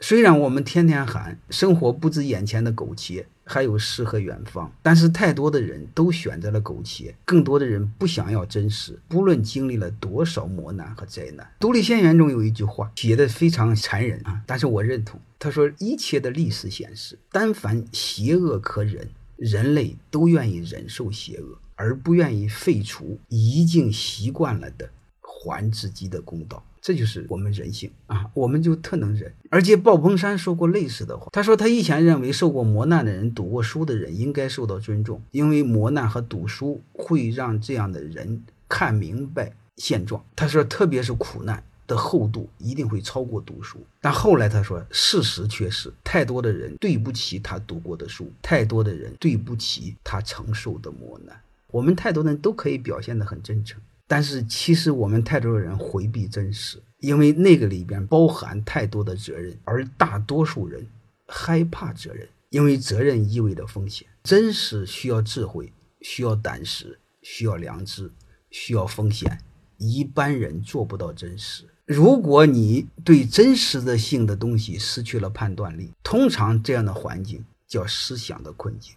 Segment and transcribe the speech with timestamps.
[0.00, 8.98] 虽然我们天天喊生活不止眼前的苟且，还有诗和远方，但是太多的人都选择了苟且，更多的人不想要真实。
[9.08, 15.18] 不论经历了多少磨难和灾难，《独立宣言》中有一句话写的非常残忍啊，但是我认同。
[15.38, 24.90] 他说：“一切的历史显示，但凡邪恶可忍，人类都愿意忍受邪恶，而不愿意废除已经习惯了的
[25.36, 29.32] 还自己的公道。”这就是我们人性啊，我们就特能忍。
[29.50, 40.24] 而且鲍鹏山说过类似的话，他说他以前认为受过磨难的人、读过书的人应该受到尊重，因为磨难和读书会让这样的人看明白现状。
[40.36, 43.84] 他说，特别是苦难的厚度一定会超过读书。
[44.00, 51.36] 但后来他说，事实却是太多的人对不起他读过的书，太多的人对不起他承受的磨难。
[51.72, 53.80] 我们太多人都可以表现得很真诚。
[54.08, 60.86] 但是其实我们太多的人回避真实，因为那个里边包含太多的责任，而大多数人
[61.26, 64.06] 害怕责任，因为责任意味着风险。
[64.22, 68.10] 真实需要智慧，需要胆识，需要良知，
[68.50, 69.38] 需要风险。
[69.78, 71.64] 一般人做不到真实。
[71.84, 78.94] 如果你对真实的性的东西失去了判断力，通常这样的环境叫思想的困境。